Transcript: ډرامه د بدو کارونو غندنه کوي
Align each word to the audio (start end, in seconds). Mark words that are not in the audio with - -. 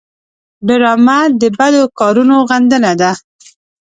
ډرامه 0.67 1.19
د 1.41 1.43
بدو 1.57 1.83
کارونو 1.99 2.35
غندنه 2.49 2.91
کوي 2.99 3.11